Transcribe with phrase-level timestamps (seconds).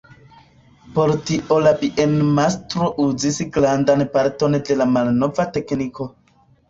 [0.93, 6.09] Por tio la bienmastro uzis grandan parton de malnova tekniko.